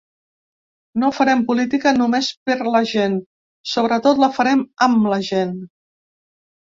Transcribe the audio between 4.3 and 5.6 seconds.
farem amb la gent.